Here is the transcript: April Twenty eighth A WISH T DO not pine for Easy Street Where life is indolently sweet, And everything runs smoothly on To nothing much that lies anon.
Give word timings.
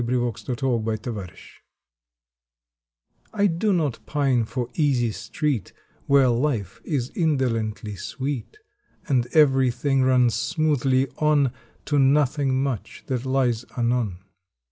April 0.03 0.33
Twenty 0.33 0.91
eighth 0.91 1.05
A 1.05 1.11
WISH 1.11 1.61
T 3.37 3.47
DO 3.47 3.71
not 3.71 4.03
pine 4.07 4.45
for 4.45 4.67
Easy 4.73 5.11
Street 5.11 5.73
Where 6.07 6.27
life 6.27 6.81
is 6.83 7.11
indolently 7.11 7.95
sweet, 7.95 8.57
And 9.07 9.27
everything 9.33 10.01
runs 10.01 10.33
smoothly 10.33 11.07
on 11.19 11.53
To 11.85 11.99
nothing 11.99 12.63
much 12.63 13.03
that 13.05 13.25
lies 13.27 13.63
anon. 13.77 14.23